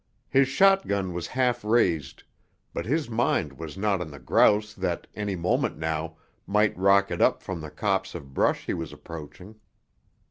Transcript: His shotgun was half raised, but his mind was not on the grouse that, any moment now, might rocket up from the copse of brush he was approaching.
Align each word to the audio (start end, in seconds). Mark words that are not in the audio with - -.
His 0.31 0.47
shotgun 0.47 1.13
was 1.13 1.27
half 1.37 1.63
raised, 1.63 2.23
but 2.73 2.87
his 2.87 3.07
mind 3.07 3.59
was 3.59 3.77
not 3.77 4.01
on 4.01 4.09
the 4.09 4.17
grouse 4.17 4.73
that, 4.73 5.05
any 5.13 5.35
moment 5.35 5.77
now, 5.77 6.17
might 6.47 6.75
rocket 6.75 7.21
up 7.21 7.43
from 7.43 7.61
the 7.61 7.69
copse 7.69 8.15
of 8.15 8.33
brush 8.33 8.65
he 8.65 8.73
was 8.73 8.91
approaching. 8.91 9.59